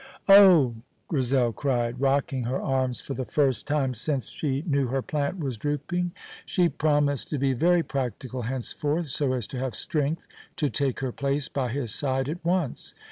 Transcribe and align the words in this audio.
"Oh!" 0.27 0.77
Grizel 1.09 1.53
cried, 1.53 2.01
rocking 2.01 2.45
her 2.45 2.59
arms 2.59 2.99
for 3.01 3.13
the 3.13 3.23
first 3.23 3.67
time 3.67 3.93
since 3.93 4.29
she 4.31 4.63
knew 4.65 4.87
her 4.87 5.03
plant 5.03 5.37
was 5.37 5.57
drooping. 5.57 6.13
She 6.43 6.69
promised 6.69 7.29
to 7.29 7.37
be 7.37 7.53
very 7.53 7.83
practical 7.83 8.41
henceforth, 8.41 9.05
so 9.09 9.33
as 9.33 9.45
to 9.45 9.59
have 9.59 9.75
strength 9.75 10.25
to 10.55 10.71
take 10.71 11.01
her 11.01 11.11
place 11.11 11.49
by 11.49 11.69
his 11.69 11.93
side 11.93 12.29
at 12.29 12.43
once. 12.43 12.95